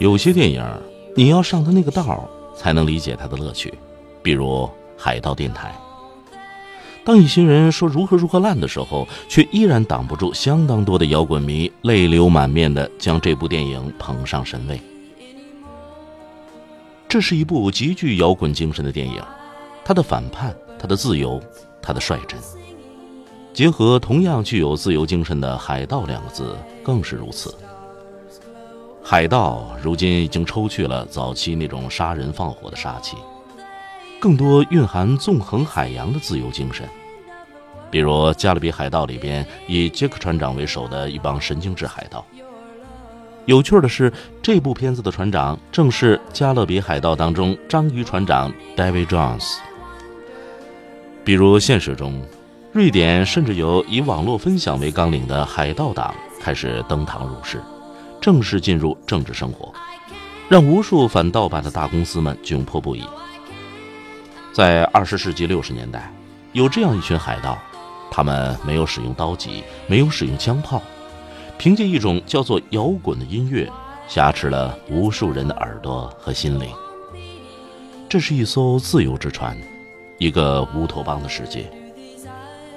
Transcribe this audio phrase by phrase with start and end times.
[0.00, 0.64] 有些电影，
[1.14, 3.72] 你要上他那个道才能理解他的乐趣。
[4.22, 4.46] 比如
[4.96, 5.74] 《海盗电台》，
[7.04, 14.80] 当一些人说如何如何烂的时候，却依然挡不住相当多的摇滚迷泪流满面的将这部电影捧上神位。
[17.06, 19.22] 这是一部极具摇滚精神的电影，
[19.84, 21.38] 它的反叛，它的自由，
[21.82, 22.38] 它的率真，
[23.52, 27.54] 结合同样具有自由精神的“海盗”两个字，更是如此。
[29.02, 33.16] 海盗如今已经抽去了早期那种杀人放火的杀气，
[34.20, 36.88] 更多蕴含纵横海洋的自由精神。
[37.90, 42.24] 比如《加勒比海盗》里边以杰克船长为首的一帮神经质海盗。
[43.46, 49.56] 有趣的是，这部片子的船长正是《加勒比海盗》当中章鱼船长 David Jones。
[51.24, 52.22] 比如现实中，
[52.72, 57.60] 瑞典甚至有以网络分享为纲领的海盗党开始登堂入室。
[58.20, 59.72] 正式进入政治生活，
[60.48, 63.02] 让无数反盗版的大公司们窘迫不已。
[64.52, 66.12] 在二十世纪六十年代，
[66.52, 67.56] 有这样一群海盗，
[68.10, 70.82] 他们没有使用刀戟，没有使用枪炮，
[71.56, 73.70] 凭借一种叫做摇滚的音乐，
[74.08, 76.68] 挟持了无数人的耳朵和心灵。
[78.08, 79.56] 这是一艘自由之船，
[80.18, 81.70] 一个乌托邦的世界。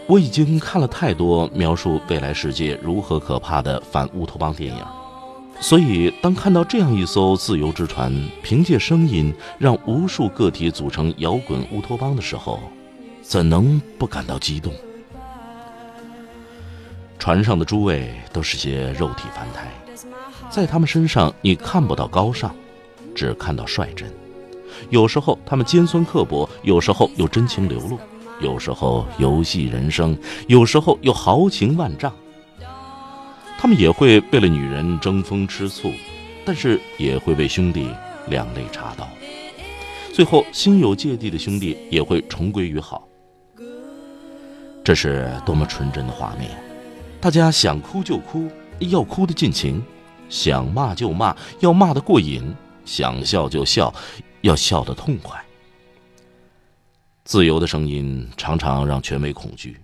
[0.05, 4.86] 我已经看了太多描述未来世界如何可怕的反乌托邦电影。
[5.64, 12.60] 所以，当看到这样一艘自由之船，凭借声音让无数个体组成摇滚乌托邦的时候，
[13.21, 14.73] 怎能不感到激动？
[17.17, 19.71] 船上的诸位都是些肉体凡胎，
[20.49, 22.54] 在他们身上你看不到高尚，
[23.15, 24.11] 只看到率真。
[24.89, 27.98] 有时候他们尖酸刻薄，有时候又真情流露，
[28.42, 30.17] 有时候游戏人生，
[30.48, 32.14] 有时候又豪情万丈。
[33.64, 35.94] 他们也会为了女人争风吃醋，
[36.44, 37.88] 但是也会为兄弟
[38.28, 39.08] 两肋插刀。
[40.14, 43.08] 最后，心有芥蒂的兄弟也会重归于好。
[44.84, 46.52] 这是多么纯真的画面！
[47.22, 49.82] 大家想哭就哭，要哭得尽情；
[50.28, 52.44] 想骂就骂，要骂得过瘾；
[52.84, 53.94] 想笑就笑，
[54.42, 55.42] 要笑得痛快。
[57.24, 59.78] 自由的声音常常让权威恐惧。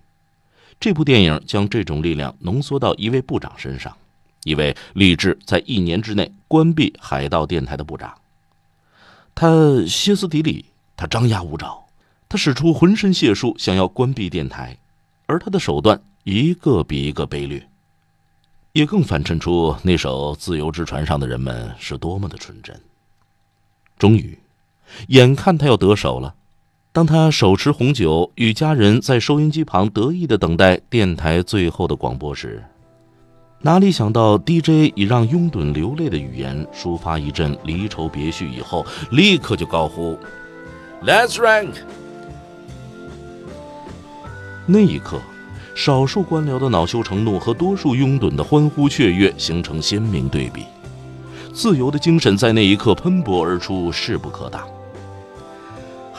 [0.80, 3.94] 这部电影将这种力量浓缩到一位部长身上，
[4.44, 8.16] 一位立志在一年之内关闭海盗电台的部长。
[9.34, 10.64] 他歇斯底里，
[10.96, 11.84] 他张牙舞爪，
[12.30, 14.78] 他使出浑身解数想要关闭电台，
[15.26, 17.68] 而他的手段一个比一个卑劣，
[18.72, 22.74] 也更反衬出那首自由之船上的人们是多么的纯真。
[23.98, 24.38] 终于，
[25.08, 26.36] 眼看他要得手了。
[26.92, 32.64] 当他手持红酒，与家人在收音机旁得意的等待电台最后的广播时，
[33.62, 40.18] 哪里想到 DJ 以让拥趸流泪的语言抒发一阵离愁别绪以后，立刻就高呼
[41.04, 41.74] ：“Let's rank！”
[44.66, 45.20] 那一刻，
[45.76, 50.64] 少数官僚的恼羞成怒和多数拥趸的欢呼雀跃形成鲜明对比，
[51.54, 54.66] 自由的精神在那一刻喷薄而出，势不可挡。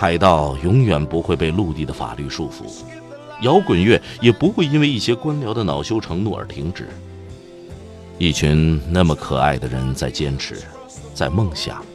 [0.01, 2.63] 海盗永远不会被陆地的法律束缚，
[3.43, 6.87] 摇滚乐也不会因为一些官僚的恼羞成怒而停止。
[8.17, 10.57] 一群那么可爱的人在坚持，
[11.13, 11.85] 在梦想，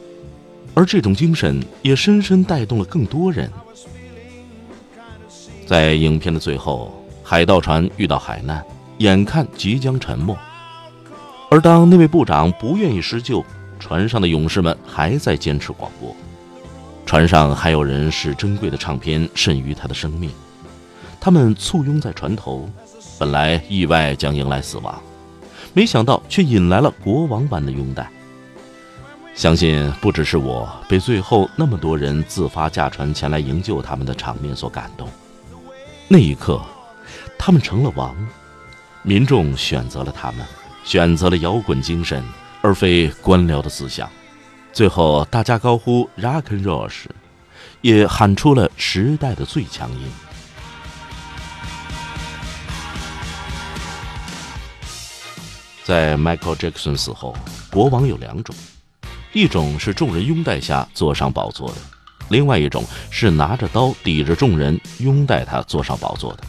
[0.73, 3.51] 而这种精神也深深带动了更多人。
[5.65, 8.63] 在影片的最后，海盗船遇到海难，
[8.99, 10.33] 眼看即将沉没，
[11.51, 13.43] 而当那位部长不愿意施救，
[13.81, 16.15] 船上的勇士们还在坚持广播。
[17.07, 20.29] 船上还有人视珍贵的唱片甚于他的生命，
[21.21, 22.69] 他们簇拥在船头，
[23.17, 25.01] 本来意外将迎来死亡，
[25.71, 28.09] 没想到却引来了国王般的拥戴。
[29.33, 35.07] 相信不只是我被最后那么多人自发驾船前来营救他们的场面所感动。
[36.09, 36.61] 那一刻，
[37.37, 38.13] 他们成了王，
[39.01, 40.45] 民众选择了他们，
[40.83, 42.21] 选择了摇滚精神，
[42.61, 44.09] 而非官僚的思想。
[44.77, 47.09] 最后，大家高呼 “Rock and Roll” 时，
[47.81, 50.01] 也喊出了时代的最强音。
[55.83, 57.35] 在 Michael Jackson 死后，
[57.71, 58.55] 国王有两种：
[59.33, 61.77] 一种是众人拥戴下坐上宝座的，
[62.29, 66.43] 另外一种是拿着刀抵着众人拥戴他坐上宝座的。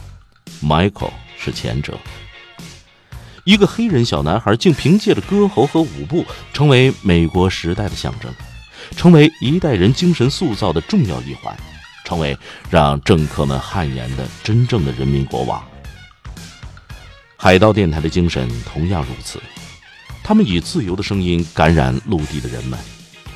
[0.61, 1.97] Michael 是前者。
[3.49, 6.23] 一个黑人小男孩竟凭借着歌喉和舞步，
[6.53, 8.31] 成为美国时代的象征，
[8.95, 11.57] 成为一代人精神塑造的重要一环，
[12.05, 12.37] 成为
[12.69, 15.59] 让政客们汗颜的真正的人民国王。
[17.37, 19.41] 海盗电台的精神同样如此，
[20.23, 22.77] 他们以自由的声音感染陆地的人们，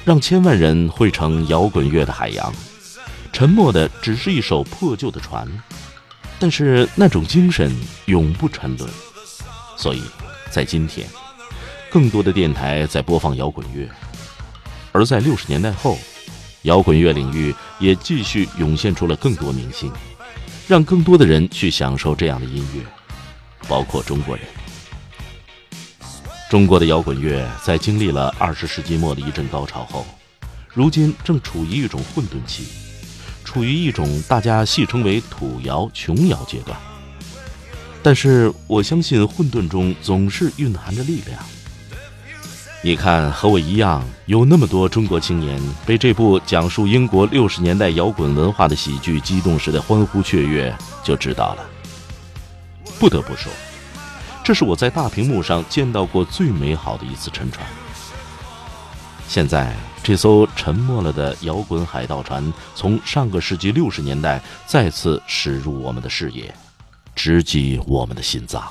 [0.06, 2.54] 让千万人汇成摇滚乐的海洋。
[3.32, 5.48] 沉默的只是一艘破旧的船，
[6.38, 7.76] 但是那种精神
[8.06, 8.88] 永不沉沦。
[9.84, 10.02] 所以，
[10.50, 11.06] 在今天，
[11.92, 13.86] 更多的电台在播放摇滚乐，
[14.94, 16.00] 而在六十年代后，
[16.62, 19.92] 摇滚乐领域也继续涌现出了更多明星，
[20.70, 22.82] 让更多的人去享受这样的音乐。
[23.68, 24.46] 包括中国人，
[26.50, 30.06] 中国的摇滚乐在经历了二十世纪末的一阵高潮后，
[30.74, 32.70] 如今正处于一种混沌期，
[33.44, 36.80] 处于一种大家戏称为“土摇”“琼摇”阶段。
[38.04, 41.40] 但是我相信，混沌中总是蕴含着力量。
[42.84, 51.66] 你看，和我一样，有那么多中国青年被这部讲述英国六十年代摇滚文化的喜剧激动时的欢呼雀跃，就知道了。
[53.00, 53.50] 不得不说，
[54.44, 57.66] 这是我在大屏幕上见到过最美好的一次沉船。
[59.30, 59.74] 现在，
[60.04, 66.54] 这艘沉没了的摇滚海盗船从上个世纪六十年代再次驶入我们的视野，
[67.16, 68.64] 直击我们的心脏。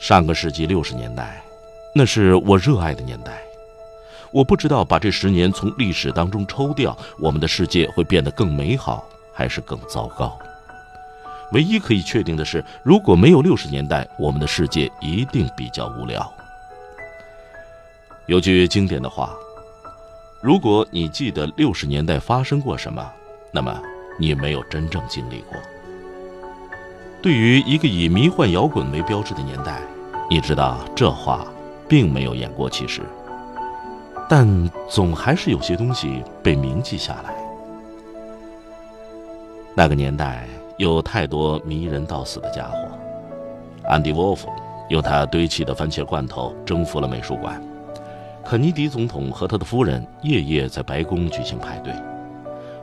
[0.00, 1.42] 上个世纪六十年代，
[1.94, 3.42] 那是我热爱的年代。
[4.30, 10.38] 我不知道把这十年从历史当中抽掉，我们的世界会变得更美好还是更糟糕。
[11.52, 16.30] 唯一可以确定的是，如果没有六十年代，我们的世界一定比较无聊。
[18.26, 19.32] 有句经典的话
[20.44, 23.02] ：“如果你记得六十年代发生过什么，
[23.50, 23.80] 那么
[24.18, 25.58] 你没有真正经历过。”
[27.22, 29.80] 对于一个以迷幻摇滚为标志的年代，
[30.28, 31.46] 你知道这话
[31.88, 33.00] 并没有言过其实。
[34.28, 34.46] 但
[34.86, 37.34] 总还是有些东西被铭记下来。
[39.74, 40.46] 那个年代
[40.76, 42.76] 有太多迷人到死的家伙。
[43.84, 44.50] 安迪沃夫
[44.90, 47.58] 用他堆砌的番茄罐头征服了美术馆。
[48.44, 51.92] 肯尼迪总统和他的夫人夜夜在白宫举行派对。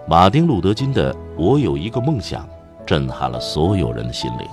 [0.08, 2.44] 马丁·路德·金的《我有一个梦想》
[2.86, 4.48] 震撼了所有人的心灵。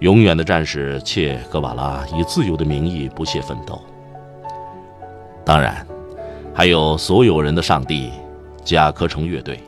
[0.00, 3.80] 永远的战士切格瓦拉以自由的名义不懈奋斗。
[5.44, 5.86] 当然，
[6.54, 8.10] 还有所有人的上帝——
[8.64, 9.60] 甲壳虫乐队。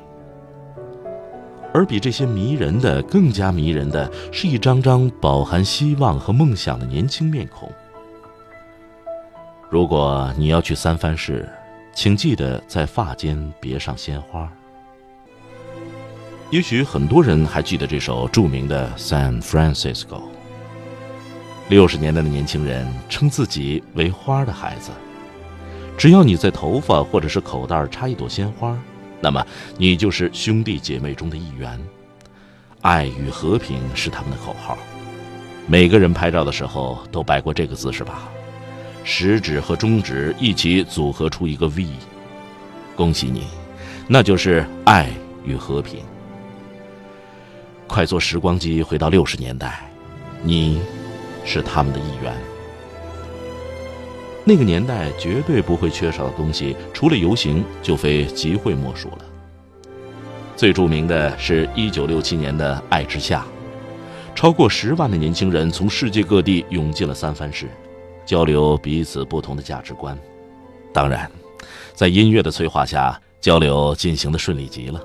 [1.73, 7.71] 而比这些迷人的更加迷人的是一张张饱含希望和梦想的年轻面孔。
[9.71, 11.49] 如果你要去三藩市，
[11.93, 14.49] 请记得在发间别上鲜花。
[16.51, 20.05] 也许很多人还记得这首著名的《San Francisco》。
[21.69, 24.91] 六十年代的年轻人称自己为“花的孩子”。
[25.97, 28.79] 只要你在头发或者是口袋插一朵鲜花，
[29.21, 29.45] 那么
[29.79, 31.81] 你就是兄弟姐妹中的一员。
[32.83, 34.77] 爱与和平是他们的口号。
[35.67, 38.29] 每个人拍照的时候都摆过这个姿势吧？
[39.05, 41.87] 食指和中指一起组合出一个 V。
[42.97, 43.45] 恭喜你，
[44.09, 45.11] 那就是爱
[45.45, 46.01] 与和平。
[47.87, 49.89] 快坐时光机回到六十年代，
[50.43, 50.81] 你
[51.45, 52.35] 是他们的一员。
[54.43, 59.19] 那个年代绝对不会缺少的东西，除了游行，就非集会莫属了。
[60.57, 63.41] 最著名的是一九六七年的《爱之夏》，
[64.35, 67.69] 超过十万的年轻人从世界各地涌进了三藩市，
[68.25, 70.19] 交流彼此不同的价值观。
[70.93, 71.31] 当然，
[71.93, 75.01] 在音乐的催化下，交流进行的顺利极了。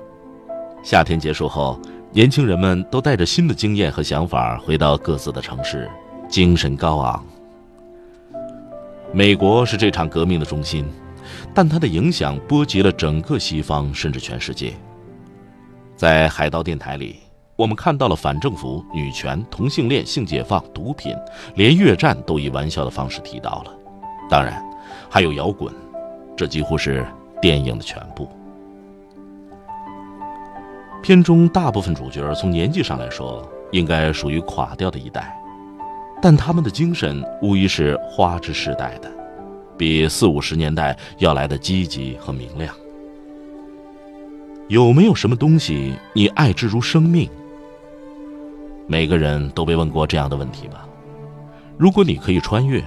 [0.82, 1.80] 夏天结束后，
[2.12, 5.90] 年轻人们都带着新的经验和想法回到各自的城市，
[6.28, 7.24] 精神高昂。
[9.12, 10.88] 美国是这场革命的中心，
[11.52, 14.72] 但它的影响波及了整个西方，甚至全世界。
[15.96, 17.16] 在海盗电台里，
[17.60, 21.14] 我们看到了反政府、女权、同性恋、性解放、毒品，
[21.56, 23.72] 连越战都以玩笑的方式提到了。
[24.30, 24.64] 当然，
[25.10, 25.70] 还有摇滚，
[26.34, 27.06] 这几乎是
[27.38, 28.26] 电影的全部。
[31.02, 35.38] 片中大部分主角从年纪上来说，应该属于垮掉的一代。
[36.22, 39.12] 但他们的精神无疑是花之时代的，
[39.76, 42.74] 比四五十年代要来的积极和明亮。
[44.68, 47.28] 有没有什么东西你爱之如生命，
[48.90, 50.84] 每个人都被问过这样的问题吧？
[51.78, 52.84] 如果你可以穿越，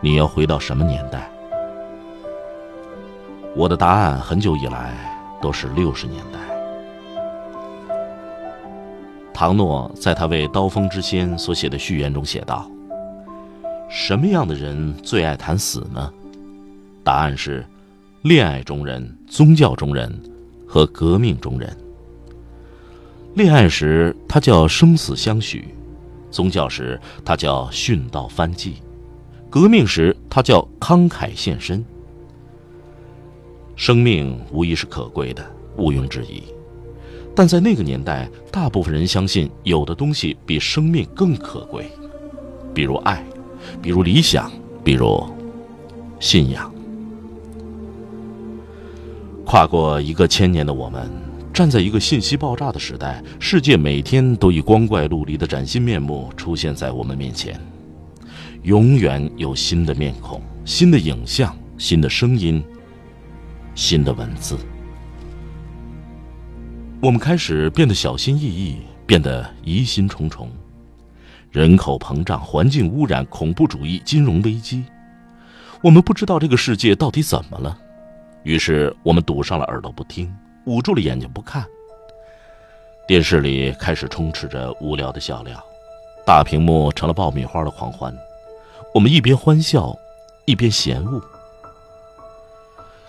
[0.00, 1.30] 你要回到什么年代？
[3.54, 4.92] 我的答案很久以来
[5.40, 6.40] 都是六十年代。
[9.32, 12.68] 唐诺在他为《刀锋之仙》所写的序言中写道
[13.88, 16.12] ：“什么样的人最爱谈死呢？
[17.04, 17.64] 答案是：
[18.22, 20.12] 恋爱中人、宗教中人
[20.66, 21.76] 和革命中人。
[23.38, 25.60] 恋爱时，他叫生死相许；
[26.28, 28.72] 宗教时，他叫殉道翻祭；
[29.48, 31.84] 革命时，他叫慷慨献身。
[33.76, 36.42] 生命无疑是可贵的，毋庸置疑。”
[37.32, 41.88] 但在那个年代，大部分人相信有的东西比生命更可贵，
[42.74, 43.24] 比如爱，
[43.80, 44.50] 比如理想，
[44.82, 45.24] 比如
[46.18, 46.74] 信仰。
[49.44, 51.08] 跨过一个千年的我们，
[51.58, 57.60] 站在一个信息爆炸的时代，世界每天都以光怪陆离的崭新面目出现在我们面前，
[58.62, 62.62] 永远有新的面孔、新的影像、新的声音、
[63.74, 64.56] 新的文字。
[67.02, 70.48] 我们开始变得小心翼翼，变得疑心重重。
[71.50, 74.84] 人口膨胀、环境污染、恐怖主义、金融危机，
[75.82, 77.76] 我们不知道这个世界到底怎么了。
[78.44, 80.32] 于是，我们堵上了耳朵不听，
[80.68, 81.66] 捂住了眼睛不看。
[83.06, 85.64] 电视里开始充斥着无聊的笑料，
[86.26, 88.14] 大屏幕成了爆米花的狂欢。
[88.92, 89.96] 我们一边欢笑，
[90.44, 91.22] 一边嫌恶。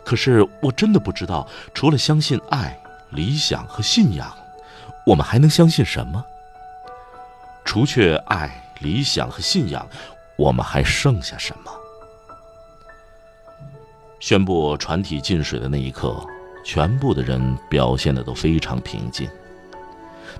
[0.05, 2.79] 可是，我真的不知道，除了相信爱。
[3.11, 4.31] 理想和信仰，
[5.03, 6.23] 我们还能相信什么？
[7.65, 9.83] 除却爱、理想和信仰，
[10.35, 11.71] 我们还剩下什么？
[14.19, 16.23] 宣布船体进水的那一刻，
[16.71, 19.27] 全部的人表现的都非常平静。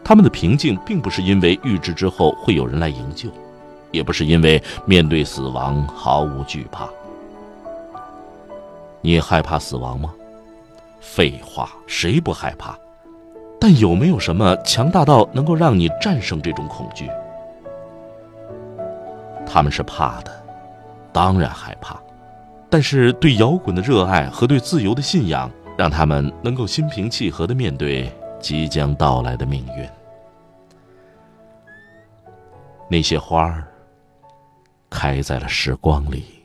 [0.04, 3.32] 他们的平静，并不是因为预知之后会有人来营救，
[3.90, 6.88] 也不是因为面对死亡毫无惧怕。
[9.02, 10.14] 你害怕死亡吗？
[11.02, 12.78] 废话，谁不害怕？
[13.60, 17.10] 但有没有什么强大到能够让你战胜这种恐惧？
[19.48, 20.32] 他们是怕的，
[21.12, 22.00] 当然害怕。
[22.70, 29.90] 但是对摇滚的热爱和对自由的信仰，让他们能够心平气和的面对即将到来的命运。
[32.90, 33.66] 那些花儿，
[34.90, 36.39] 开在了时光里。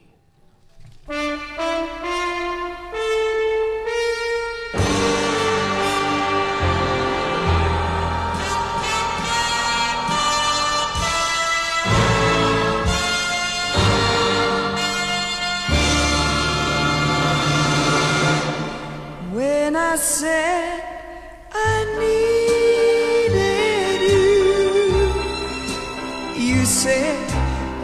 [26.85, 27.29] Said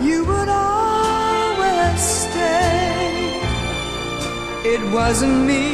[0.03, 3.41] you would always stay.
[4.73, 5.65] It wasn't me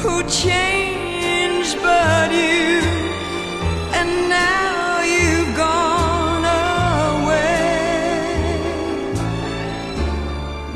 [0.00, 2.82] who changed, but you,
[3.98, 6.44] and now you've gone
[7.24, 7.54] away.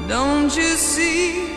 [0.09, 1.48] Don't you see